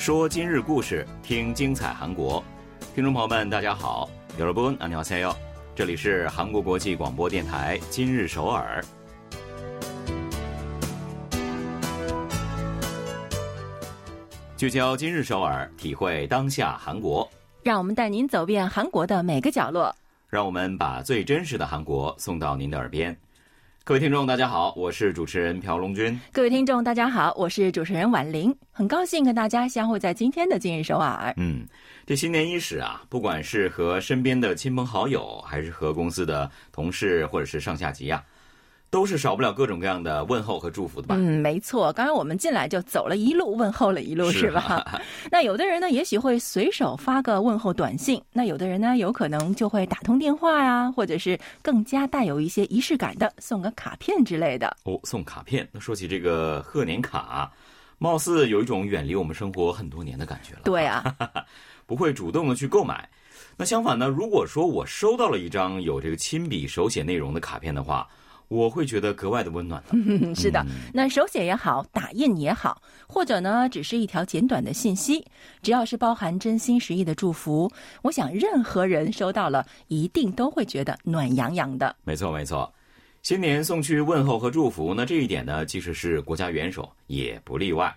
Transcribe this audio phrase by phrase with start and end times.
[0.00, 2.42] 说今日故事，听精彩韩国。
[2.94, 4.08] 听众朋友们，大家好，
[4.38, 5.34] 여러분안녕하세 요，
[5.74, 8.84] 这里是韩国国际广播电台今日首尔。
[14.56, 17.28] 聚焦今日首尔，体会当下韩国。
[17.62, 19.94] 让我们带您走遍韩国的每个角落。
[20.28, 23.16] 让我们把最真实的韩国送到您的耳边。
[23.83, 26.17] 各位听众，大家好，我是主持人朴龙军。
[26.31, 28.55] 各位听众，大家好，我是主持人婉玲。
[28.71, 31.33] 很高兴跟大家相会在今天的今日首尔。
[31.37, 31.65] 嗯，
[32.05, 38.23] 这新年伊始啊，不管是和身边的亲朋好友，还是和公司的同事或者是上下级呀。
[38.91, 41.15] 都是少不了各种各样的问候和祝福的吧？
[41.17, 41.93] 嗯，没错。
[41.93, 45.01] 刚刚我们进来就走了一路问候了一路，是吧？
[45.31, 54.75] 那有的人呢，也许会随手发个问候短信；那有的人呢，有可能就会打通电话呀，或者是更加带有一些仪式感的送个卡片之类的。
[54.83, 55.65] 哦，送卡片。
[55.71, 57.49] 那说起这个贺年卡，
[57.97, 60.63] 貌似有一种远离我们生活很多年的感觉了。
[60.65, 61.15] 对啊，
[61.87, 63.09] 不会主动的去购买。
[63.55, 68.05] 那相反呢，如果说我收到了一张有这个亲笔手写内容的卡片的话。
[68.51, 69.81] 我会觉得格外的温暖。
[70.35, 70.61] 是的，
[70.93, 75.25] 那手写也好，打印也好，或者呢，只是一条简短的信息，
[75.61, 77.71] 只要是包含真心实意的祝福，
[78.01, 81.95] 我想任何人收到了，一定都会觉得暖洋洋的。
[82.03, 82.69] 没错，没错。
[83.21, 87.95] 新年送去问候和祝福，那这一点呢，即使是国家元首也不例外。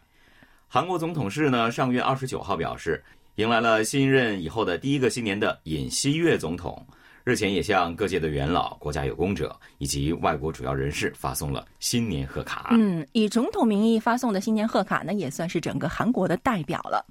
[0.68, 3.02] 韩国总统室呢，上月二十九号表示，
[3.34, 6.86] 迎来了新任以后的第一个新年的尹锡悦总统。
[7.24, 12.68] 日前也向各界的元老、国家有功者以及外国主要人士发送了新年贺卡。
[12.72, 17.02] 嗯，以总统名义发送的新年贺卡呢，也算是整个韩国的代表了。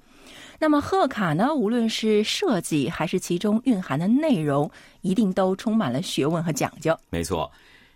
[0.60, 4.70] 那么贺卡呢，无论是设计还是其中蕴含的内容，
[5.00, 6.96] 一定都充满了学问和讲究。
[7.10, 7.50] 没错，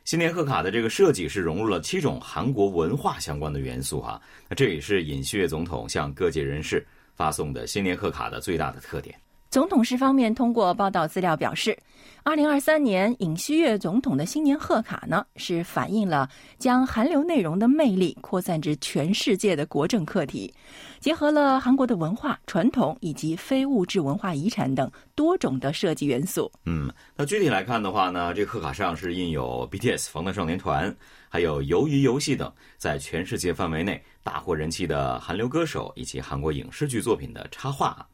[0.04, 4.20] 新年贺卡的这个设计是融入了七种韩国文化相关的元素哈。
[4.48, 6.84] 那这也是尹锡悦总统向各界人士
[7.14, 9.16] 发送的新年贺卡的最大的特点。
[9.50, 11.74] 总统室方面通过报道资料表示，
[12.22, 16.28] 二零二三年尹锡悦总统的新年贺卡呢，是反映了
[16.58, 20.52] 将韩流内容的魅力扩散至全世界的国政课题，
[21.00, 26.52] 结合了韩国的文化传统以及非物质文化遗产等多种的设计元素。
[26.66, 30.94] 嗯，那具体来看的话呢，这贺卡上是印有 BTS 防弹少年团，
[31.26, 38.06] 还有鱿鱼游戏等在全世界范围内大获人气的韩流歌手以及韩国影视剧作品的插画。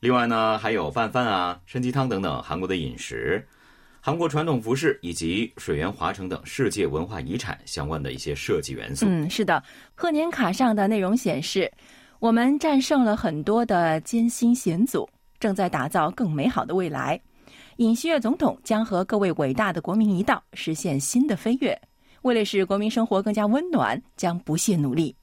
[0.00, 3.44] 另外呢，还有拌饭啊、参鸡汤等等韩国的饮食，
[3.98, 9.06] 韩国传统服饰以及水源华城等世界文化遗产相关的一些设计元素。
[9.08, 9.62] 嗯，是的，
[9.94, 11.70] 贺年卡上的内容显示，
[12.18, 15.08] 我们战胜了很多的艰辛险阻，
[15.40, 17.18] 正在打造更美好的未来。
[17.78, 21.76] 尹锡悦总统将和各位伟大的国民一道实现新的飞跃，
[22.20, 25.16] 为了使国民生活更加温暖，将不懈努力。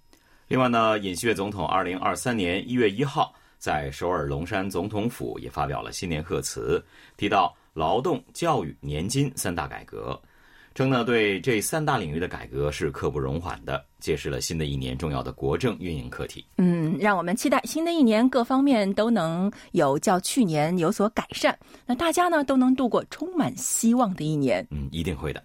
[0.47, 3.31] 另外呢，尹锡悦总统二零二三年一月一号。
[3.63, 6.83] 在首尔龙山总统府也发表了新年贺词，
[7.15, 10.21] 提到劳动、教育、年金三大改革，
[10.75, 16.45] 称呢对这三大领域的改革是刻不容缓的，揭示了新的一年重要的国政运营课题。
[16.57, 24.67] 嗯，让我们期待新的一年各方面都能有较去年有所改善，那大家呢都能度过充满希望的一年。
[24.71, 25.41] 嗯，一定会的。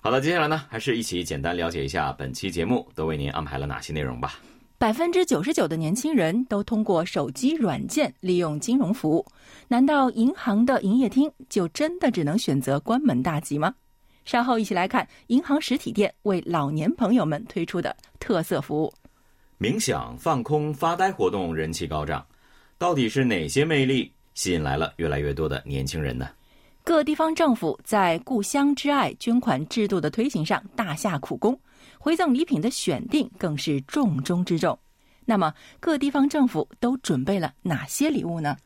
[0.00, 4.36] 好了，接下来呢还是一起简单了解一下本期节目都为您安排了哪些内容吧。
[4.82, 9.24] 百分之九十九的年轻人都通过手机软件利用金融服务，
[9.68, 13.72] 难道银行的营业厅就真的只能选择关门大吉吗？
[14.24, 18.92] 稍后一起来看银行实体店为老年朋友们推出的特色服务。
[19.60, 22.26] 冥想、放空、发呆活动人气高涨，
[22.76, 26.28] 到底是哪些魅力吸引来了越来越多的年轻人呢？
[26.82, 31.56] 各地方政府在“故乡之爱”捐款制度的推行上大下苦功。
[32.02, 34.76] 回赠礼品的选定更是重中之重。
[35.24, 38.56] 那么，各地方政府都准备了哪些礼物呢？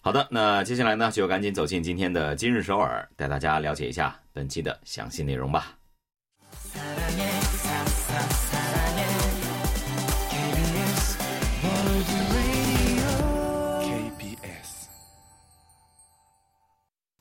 [0.00, 5.78] 好的，那接下来呢，就赶紧走进今天的今日首尔，带大家了解一下本期的详细内容吧。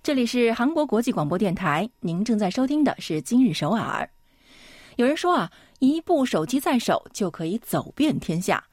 [0.02, 4.10] 这里是韩国国际广播电台，您正在收听的是今日首尔。
[5.02, 8.64] 有人说啊，一部手机在手就可以走遍天下，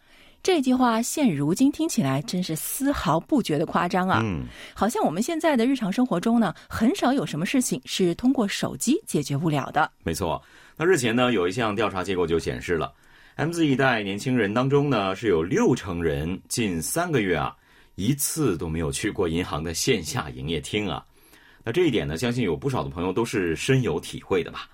[0.43, 4.21] 这句话现如今听起来真是丝毫不觉得夸张啊。
[4.23, 4.45] 嗯，
[4.75, 9.91] 好像我们现在的日常生活中呢，很少有什么事情是通过手机解决不了的。
[10.05, 10.43] 没错，
[10.77, 12.93] 那日前呢，有一项调查结果就显示了
[13.37, 17.57] ，M Z 一代年轻人当中呢，是有六成人近三个月啊，
[17.95, 21.03] 一次都没有去过银行的线下营业厅啊。
[21.65, 24.69] 那这一点呢，相信有不少的朋友都是深有体会的吧。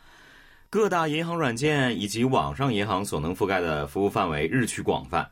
[0.75, 5.25] 各大银行软件以及网上银行所能覆盖的服务范围日趋广泛，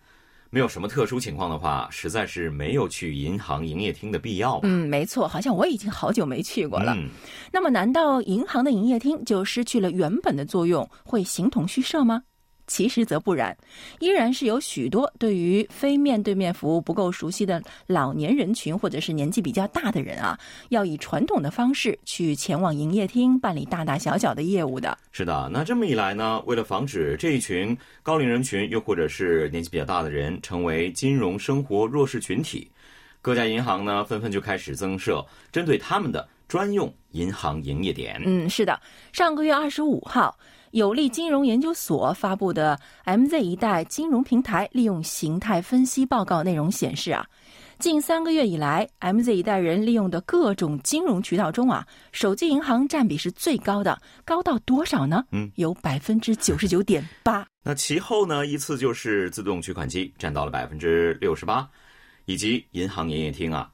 [0.50, 4.60] 没有什么特殊情况的话，实在是没有去银行营业厅的必要吧？
[4.62, 6.94] 嗯，没错，好像我已经好久没去过了。
[6.96, 7.08] 嗯，
[7.52, 12.22] 那么，难道银行的营业厅就失去了原本的作用，会形同虚设吗？
[12.66, 13.56] 其实则不然，
[13.98, 20.38] 依然是有许多对于非面对面服务不够熟悉的老年人群，或者是年纪比较大的人啊，
[20.70, 24.96] 要以传统的方式去前往营业厅办理大大小小的业务的。
[25.10, 25.50] 是的。
[25.52, 32.70] 那这么一来呢，为了防止这一群高龄人群，又或者是年纪比较大的人成为金融生活弱势群体，
[33.20, 38.22] 各家银行呢纷纷就开始增设针对他们的专用银行营业点。
[38.24, 38.80] 嗯，是的，
[39.12, 40.34] 上个月二十五号。
[40.72, 47.26] 有利金融研究所发布的 MZ 一代金融平台利用形态分析报告内容显示啊，
[47.78, 55.22] 近三个月以来，MZ 一代人利用的各种金融渠道中啊，手机银行占比是最高的，高到多少呢？
[55.30, 57.46] 嗯，有百分之九十九点八。
[57.62, 61.68] 那其后呢，依次就是自动取款机占到了百分之六十八，
[62.24, 63.70] 以及银行营业厅啊。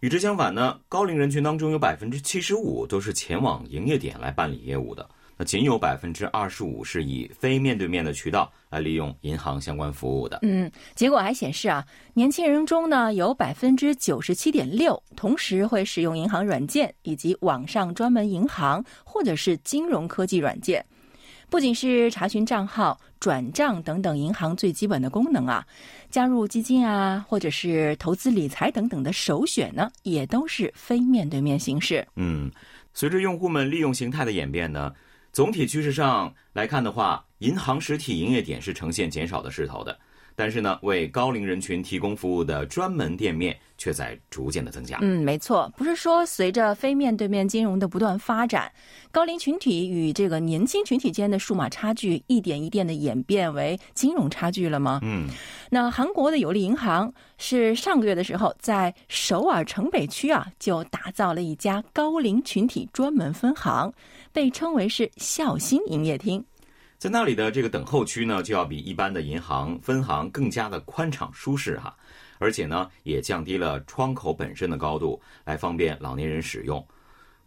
[0.00, 5.06] 与之相反呢，高龄人群当中有百分之七十五都是前往营业点来办理业务的。
[5.38, 10.40] 那仅有百分之二十五是以非面对面的渠道来利用银行相关服务的。
[10.42, 20.84] 嗯，结果还显示啊，年轻人中呢有百分之九十七点六同时会使用银行软件以及网上专门银行或者是金融科技软件。
[21.48, 25.64] 不仅是查询账号、转账等等银行最基本的功能啊，
[26.10, 32.04] 加入基金啊，或者是投资理财等等的首选呢，也都是非面对面形式。
[32.16, 32.50] 嗯，
[32.92, 34.92] 随着用户们利用形态的演变呢。
[35.38, 39.96] 总体趋势上来看的话，银行实体营业点是呈现减少的势头的，
[40.34, 44.98] 但是呢，为高龄人群提供服务的专门店面却在逐渐的增加。
[45.00, 48.72] 嗯，没错，不是说随着非面对面金融的不断发展，
[49.12, 54.98] 高龄群体与这个年轻群体间的数码差距一点一点的演变为金融差距了吗？
[55.04, 55.28] 嗯，
[55.70, 63.92] 那韩国的有利银行是上个月的时候在首尔城北区啊就打造了一家高龄群体专门分行。
[64.38, 66.40] 被称为是孝心营业厅，
[66.96, 71.92] 在那里的这个等候区呢，就要比一般的银行分行更加的宽敞舒适哈，
[72.38, 76.86] 而且呢，也降低了窗口本身的高度，来方便老年人使用。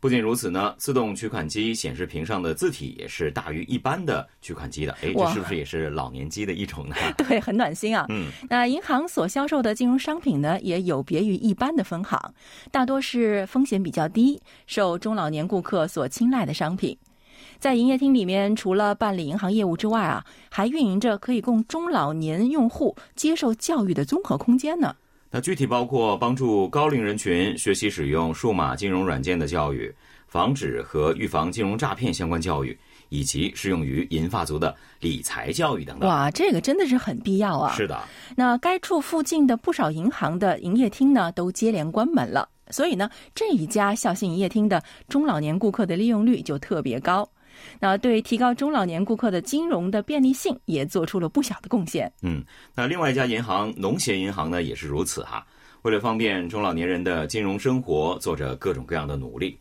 [0.01, 4.91] 不仅如此呢，自动取款机显示屏上的字体也是大于一般的取款机的。
[4.93, 6.95] 哎，这是不是也是老年机的一种呢？
[7.15, 8.07] 对，很暖心啊。
[8.09, 12.33] 嗯，那银行所销售的金融商品呢，也有别于一般的分行，
[12.71, 16.97] 大多是风险比较低、受中老年顾客所青睐的商品。
[17.59, 24.95] 在营业厅里面，除了办理银行业务之外啊，还运营着可以供中老年用户接受教育的综合空间呢。
[25.33, 29.89] 那具体包括帮助高龄人群学习使用数码金融软件的教育，
[30.27, 36.09] 防止和预防金融诈骗相关教育，以及适用于银发族的理财教育等等。
[36.09, 37.73] 哇，这个真的是很必要啊！
[37.73, 37.97] 是的。
[38.35, 47.29] 那该处附近的不少银行的营业厅呢，都接连关门了，所以呢，这一家孝信营业厅的中老年顾客的利用率就特别高。
[47.79, 52.11] 那对提高中老年顾客的金融的便利性也做出了不小的贡献。
[52.21, 52.43] 嗯，
[52.75, 55.45] 那另外一家银行农协银行呢也是如此哈，
[55.81, 59.57] 为了方便中老年人的金融生活，做着各种各样的努力。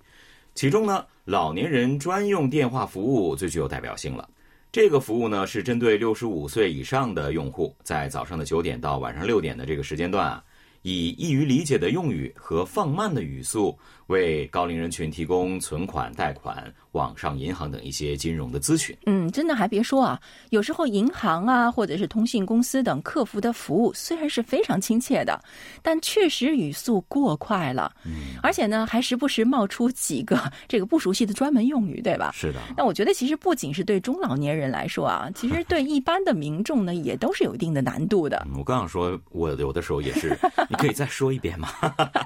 [0.55, 4.29] 其中呢，老年人专用电话服务最具有代表性了。
[4.73, 10.45] 这个服务呢是针对六十五岁以上的用户，在早上的九点到晚上六点的这个时间段啊。
[10.83, 13.79] 以易于理解的用语和放慢的语速，
[14.11, 18.95] 为高龄人群提供存款、贷款、网上银行等一些金融的咨询。
[19.07, 25.41] 嗯，真的还别说啊，有时候银行啊，或者是通信公司等客服的服务虽然是非常亲切的，
[25.81, 27.91] 但确实语速过快了。
[28.05, 30.39] 嗯，而且呢，还时不时冒出几个
[30.69, 32.33] 这个不熟悉的专门用语，对吧？
[32.35, 32.61] 是的。
[32.77, 38.47] 那我觉得，其实不仅是对中老年人来说啊，其实对一般的民众呢，也都是有一定的难度的。
[38.59, 40.37] 我刚想说，我有的时候也是。
[40.69, 41.69] 你可以再说一遍吗？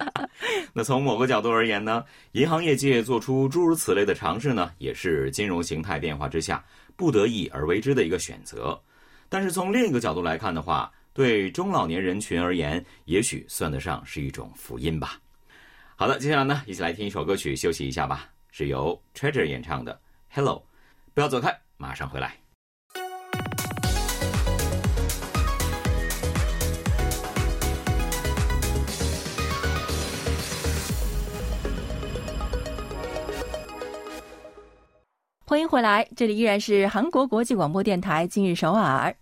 [0.73, 6.65] 那从某个角度而言年呢，银行业界做出诸如此类的尝试呢，也是金融形态变化之下
[6.95, 8.81] 不得已而为之的一个选择。
[9.29, 15.19] 但是从另一个角度来看的话，对中老年人群而言，也许算得上是一种福音吧。
[15.97, 19.93] 好的，接下来呢，一起来听一首歌曲休息一下吧，是由 Treasure 演唱的
[20.29, 20.57] 《Hello》，
[21.13, 22.44] 不要走开，马上回来。
[35.55, 39.15] 欢迎回来，这里依然是韩国国际广播电台今日首尔。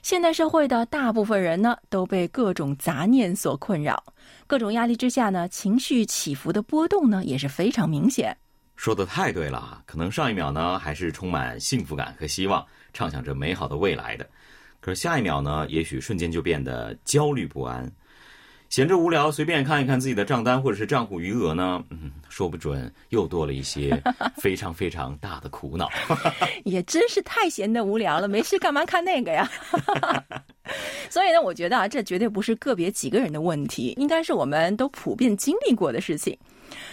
[0.00, 4.00] 现代社会的大部分人呢，都被各种杂念所困扰，
[4.46, 8.36] 各种压力之下呢，情绪起伏的波动呢，也是非常明显。
[8.76, 14.24] 说的太对了，可能上一秒呢，还是充满幸福感和希望，畅想着美好的未来的，
[14.78, 17.90] 可是下一秒呢，也许瞬间就变得焦虑不安。
[18.72, 24.02] 闲着无聊，随便看一看自己的账单或者是账户余额呢，嗯，说不准又多了一些
[24.40, 25.90] 非常非常大的苦恼。
[26.64, 29.46] 也真是太闲的无聊了，没事干嘛看那个呀？
[31.10, 36.34] 所以呢，我觉得啊，这绝对不是个别几个人的问题，应该是我们都普遍经历过的事情。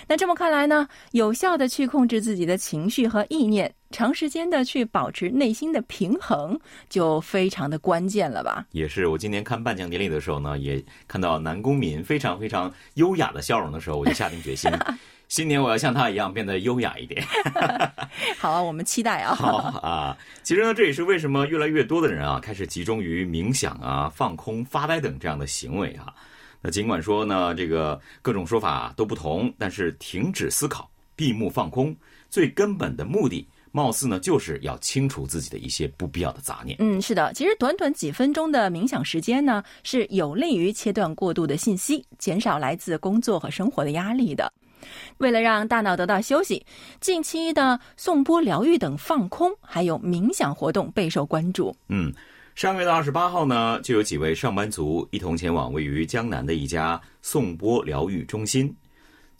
[0.05, 8.65] 那这么看来呢，有效的去控制自己的情绪和意念，长时间的去保持内心的平衡，就非常的关键了吧？
[8.71, 14.71] 也是，我今年看颁奖典礼的时候呢，也看到男公民非常非常优雅的笑容的时候，我就下定决心，
[15.27, 17.23] 新年我要像他一样变得优雅一点。
[18.37, 19.33] 好啊，我们期待啊。
[19.37, 26.13] 好啊，其实呢，这也是为什么越来越多的人啊，开始集中于冥想啊、放空、发呆等这样的行为啊。
[26.61, 31.95] 那尽管说呢，这个各种说法都不同，但是停止思考、闭目放空，
[32.29, 36.77] 最根本的目的，貌似呢就是要清除自己的一些不必要的杂念。
[36.79, 44.51] 嗯，是的，其实短短几分钟的冥想时间呢，是有利于切断过度的信息，减少来自工作和生活的压力的。
[45.17, 46.65] 为了让大脑得到休息，
[47.01, 51.75] 近期的颂钵疗愈等放空还有冥想活动备受关注。
[51.87, 52.13] 嗯。
[52.55, 58.75] 上个月的二十八号呢，就有几位上班族一同前往位于江南的一家颂钵疗愈中心，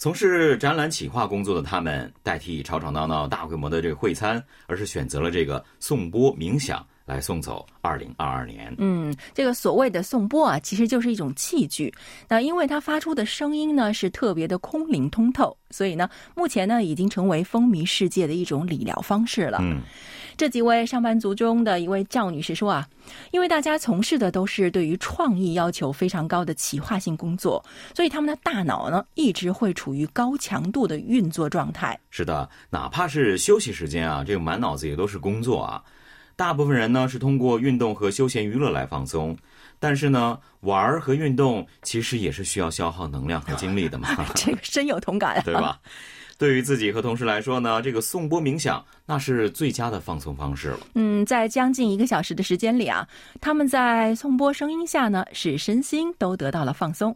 [0.02, 6.88] 从事展览企划工作的他们，代替吵吵闹闹、大规模的这个会餐，而是选择了这个颂钵冥想。
[7.10, 8.72] 来送走二零二二年。
[8.78, 11.92] 嗯，这个所谓的颂钵啊，其实就是一种器具。
[12.28, 19.58] 那因为它发出的声音呢是特别的空灵通透，所以呢，目前呢已经成为风靡世界的一种理疗方式了。
[19.60, 19.82] 嗯，
[20.38, 22.88] 这几位上班族中的一位赵女士说啊，
[23.32, 27.64] 因为大家从事的都是对于创意要求非常高的企划性工作，
[27.96, 32.00] 所以他们的大脑呢一直会处于高强度的运作状态。
[32.12, 35.84] 是的，哪怕是休息时间啊，这个满脑子也都是工作啊。
[36.40, 39.36] 大部分人呢是通过运动和休闲娱乐来放松，
[39.78, 44.08] 但是呢，玩儿和运动其实也是需要消耗能量和精力的嘛。
[44.36, 45.78] 这个深有同感， 对吧？
[46.38, 50.80] 对于自己和同事来说呢，这个颂钵冥想那是最佳的放松方式了。
[50.96, 53.06] 嗯，在将近一个小时的时间里啊，
[53.42, 57.14] 他们在颂钵声音下呢，使身心都得到了放松。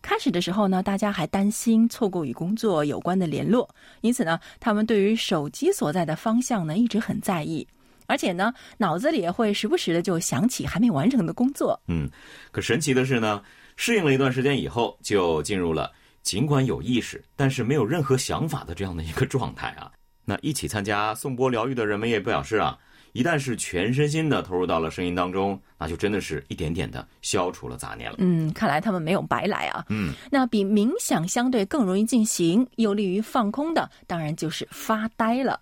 [0.00, 3.68] 开始的时候呢，大家还担心错过与工作有关的联络，
[4.02, 7.66] 因此呢，他们对于手机所在的方向呢，一直很在意。
[8.10, 11.80] 而且呢，脑子里也会时不时的就想起还没完成的工作。
[11.86, 12.10] 嗯，
[12.50, 13.40] 可神奇的是呢，
[13.76, 19.90] 适应了一段时间以后，就进入了尽管有意识，但是没有任何想法的这样的一个状态啊。
[20.26, 22.78] 那一起参加颂钵疗愈的人们也表示啊，
[23.12, 28.16] 一旦是全身心的投入到了声音当中，那就真的是一点点的消除了杂念了。
[28.18, 29.84] 嗯，看来他们没有白来啊。
[29.88, 35.58] 嗯，那比冥想相对更容易进行、又利于放空的，当然就是发呆了。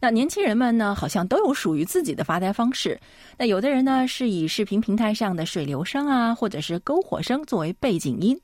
[0.00, 2.98] 那年轻人们呢，好像都有属于自己的发呆方式。
[3.36, 8.36] 那有的人呢，是以视频平台上的水流声啊，或者是篝火声作为背景音；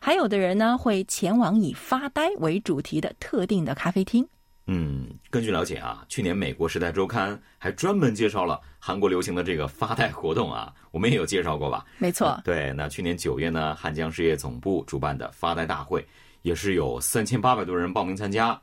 [0.00, 4.26] 还有的人呢，会前往以发呆为主题的特定的咖啡厅。
[4.66, 11.84] 嗯，根据了解啊，去年美国《时代周刊》还专门介绍了韩国流行的这个发呆活动啊，我们也有介绍过吧？
[11.98, 12.40] 没错。
[12.42, 16.02] 对，那去年九月呢，汉江事业总部主办的发呆大会，
[16.40, 18.58] 也是有三千八百多人报名参加。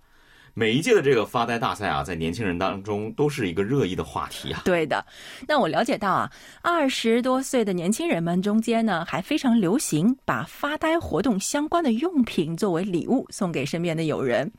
[0.54, 4.62] 每一届的这个发呆大赛啊，在年轻人当中都是一个热议的话题啊。
[4.66, 5.06] 对的，
[5.48, 6.32] 那我了解到啊，
[6.62, 14.52] 二十多岁的年轻人们中间呢，还非常流行把发呆活动相关的用品作为礼物送给身边的友人。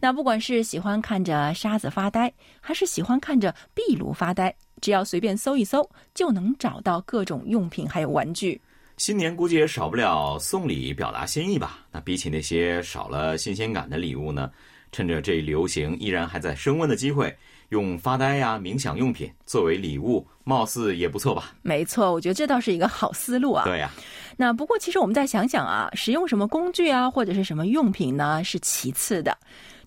[0.00, 8.60] 那不管是喜欢看着沙子发呆，还是喜欢看着壁炉发呆，只要随便搜一搜，就能找到各种用品还有玩具。
[8.98, 11.78] 新年估计也少不了送礼表达心意吧？
[11.90, 14.50] 那比起那些少了新鲜感的礼物呢？
[14.92, 17.36] 趁着这流行依然还在升温的机会，
[17.68, 21.54] 用发呆呀、冥想用品作为礼物，貌似也不错吧？
[21.62, 23.64] 没错，我觉得这倒是一个好思路啊。
[23.64, 23.90] 对呀，
[24.36, 29.36] 那不过其实我们再想想啊，使用什么工具啊，或者是什么用品呢，是其次的。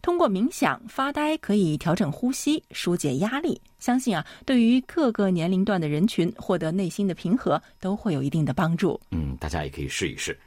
[0.01, 8.99] 通过冥想发呆可以调整呼吸、疏解压力，相信啊，对于各个年龄段的人群获得内心的平和都会有一定的帮助。
[9.11, 10.37] 嗯，大家也可以试一试。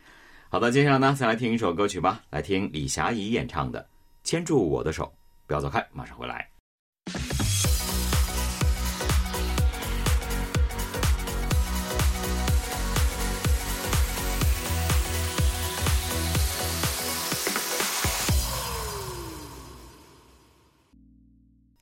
[0.50, 3.86] 好的，接下来呢，再来听一首歌曲吧，来听李霞怡演唱的。
[4.26, 5.14] 牵住我的手，
[5.46, 6.44] 不要走开，马上回来。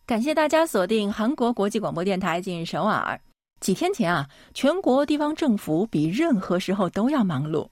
[0.04, 3.18] 感谢大家锁定韩国国际广播电台，进入首尔。
[3.60, 7.66] 几天前啊，全国地方政府比任何时候都要忙碌。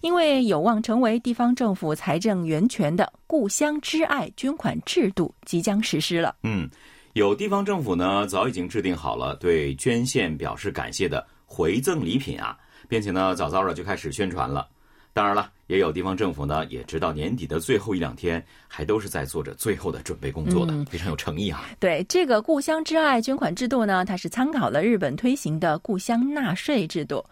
[0.00, 6.34] 因为有望成为地方政府财政源泉的“故乡之爱”捐款制度即将实施了。
[6.42, 6.68] 嗯，
[7.14, 12.56] 有地方政府呢早已经制定好了对捐献表示感谢的回赠礼品啊，
[12.88, 14.68] 并且呢早早的就开始宣传了。
[15.14, 21.64] 当然了，也有地方政府呢，也直到年底的最后一两天，还都是在做着最后的准备工作的，非常有诚意啊。
[21.78, 27.22] 对这个故乡之爱捐款制度呢，它是参考了日本推行的故乡纳税制度，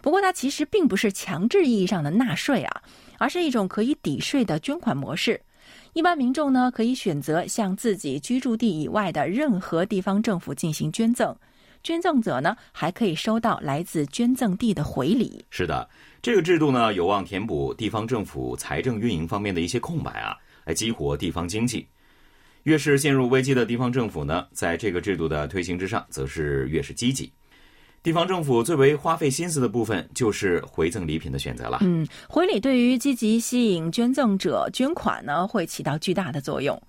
[0.00, 2.82] 不过它其实并不是强制意义上的纳税啊，
[3.18, 5.38] 而是一种可以抵税的捐款模式。
[5.92, 11.36] 一般民众呢，可以选择向自己居住地以外的任何地方政府进行捐赠。
[11.86, 15.44] 捐赠者呢，还可以收到来自捐赠地的回礼。
[15.50, 15.88] 是的，
[16.20, 21.86] 这个制度呢，有望填补地方政府财政运营方面的一些空白啊，来激活地方经济。
[22.64, 27.32] 越是陷入危机的地方政府呢，在这个制度的推行之上，则是越是积极。
[28.06, 31.78] 地方政府最为花费心思的部分就是回赠礼品的选择了。
[31.80, 36.80] 嗯，回礼对于积极吸引捐赠者捐款呢，会起到巨大的作用。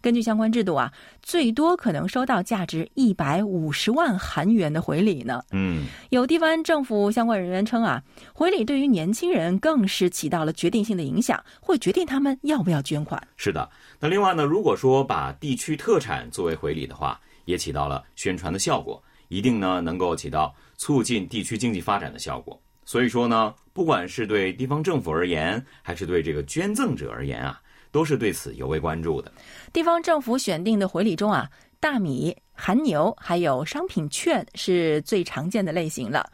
[0.00, 5.44] 根据相关制度啊，最多可能收到价值一百五十万韩元的回礼呢。
[5.52, 8.02] 嗯，有地方政府相关人员称啊，
[8.32, 13.24] 回礼对于年轻人更是起到了决定性的影响，会决定他们要不要捐款。
[13.36, 20.52] 是的，那另外呢，如果说把地区特产作为回礼的话，也起到了宣传的效果，一定呢能够起到。
[20.76, 22.60] 促进地区经济发展的效果。
[22.86, 27.58] 所以说呢，不管是对地方政府而言，还是对这个捐赠者而言啊，
[27.90, 29.32] 都是对此尤为关注的。
[29.72, 31.48] 地方政府选定的回礼中啊，
[31.80, 36.30] 大米、韩牛还有商品券是最常见的类型了。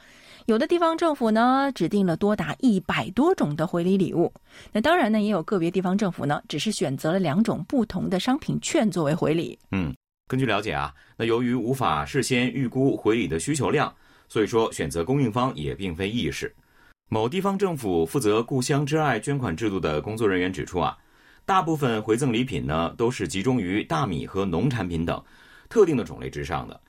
[0.47, 4.33] 有的地方政府呢，指定了多达一百多种的回礼礼物。
[4.73, 9.57] 那当然呢，也有个别地方政府呢，只是选择了两种不同的商品券作为回礼。
[9.71, 9.95] 嗯，
[10.27, 13.95] 根据了解啊，那由于无法事先预估回礼的需求量。
[14.31, 16.55] 所以说，选择供应方也并非易事。
[17.09, 20.97] 某地方政府负责故乡之爱捐款制度的工作人员指出啊，
[21.45, 25.21] 大部分回赠礼品呢，都是集中于大米和农产品等
[25.69, 26.81] 特定的种类之上的，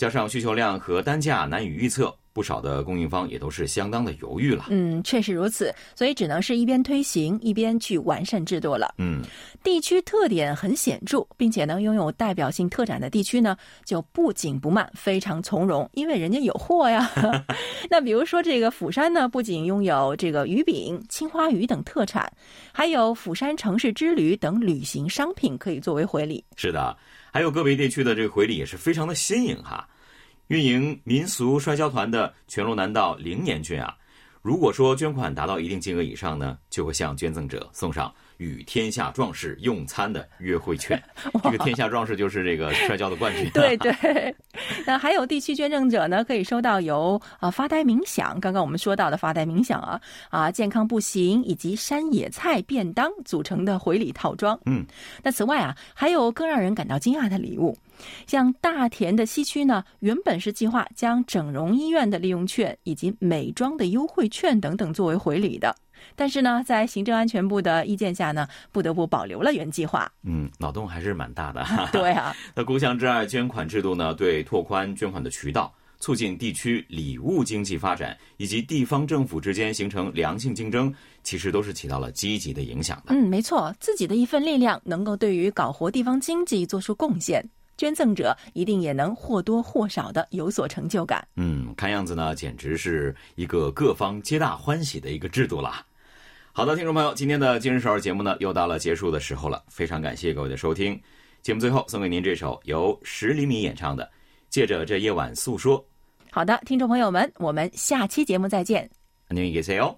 [0.00, 2.10] 加上需求量和单价难以预测。
[2.32, 4.66] 不少的供应方也都是相当的犹豫了。
[4.70, 8.94] 嗯，确实如此，所以只能是一边推行一边去完善制度了。
[8.98, 9.20] 嗯，
[9.64, 17.10] 地区特点很显著，并且呢拥有代表性特产的地区呢，就不紧不慢，非常从容，因为人家有货呀。
[17.90, 22.32] 那比如说这个釜山呢，不仅拥有这个鱼饼、青花鱼等特产，
[22.72, 26.44] 还有釜山城市之旅等旅行商品可以作为回礼。
[26.54, 26.96] 是的，
[27.32, 29.88] 还有个别地区的这个回礼也是非常的新颖哈。
[30.48, 33.96] 运营民俗摔跤团的全罗南道零年郡啊，
[34.42, 41.00] 如果说捐款达到一定金额以上呢，就会向捐赠者送上与天下壮士用餐的约会券。
[41.44, 43.48] 这个天下壮士就是这个摔跤的冠军。
[43.52, 44.34] 对对，
[44.86, 50.00] 那还有地区捐赠者呢，可以收到由啊发呆冥想，刚刚我们说到的发呆冥想啊
[50.30, 54.58] 啊健康步行以及山野菜便当组成的回礼套装。
[54.64, 54.86] 嗯，
[55.22, 57.76] 那此外啊，还有更让人感到惊讶的礼物。
[58.26, 65.76] 像大田的西区呢，原本是计划将整容医院的利用券以及美妆的优惠券等等作为回礼的，
[66.16, 70.10] 但是呢，在行政安全部的意见下呢，不得不保留了原计划。
[70.22, 71.64] 嗯，脑洞还是蛮大的。
[71.92, 83.14] 对啊， 那故乡之爱捐款制度呢，对拓宽捐款的渠道、促进地区礼物经济发展以及地方政府之间形成良性竞争，其实都是起到了积极的影响的。
[83.14, 87.48] 嗯，没错，自己的一份力量能够对于搞活地方经济做出贡献。
[87.76, 91.26] 捐赠者一定也能或多或少的有所成就感。
[91.36, 95.86] 嗯，看样子呢，简直是一个各方皆大欢喜的一个制度了。
[96.51, 99.61] 好的，听众朋友，今天的今日首尔节目呢，又到了结束的时候了。
[99.67, 100.99] 非常感谢各位的收听。
[101.41, 104.03] 节目最后送给您这首由十厘米演唱的《
[104.49, 105.77] 借着这夜晚诉说》。
[106.31, 108.89] 好的，听众朋友们，我们下期节目再见。
[109.29, 109.97] 안녕히계세 요。